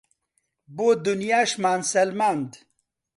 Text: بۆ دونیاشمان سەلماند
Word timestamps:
بۆ 0.75 0.87
دونیاشمان 1.03 1.79
سەلماند 1.91 2.51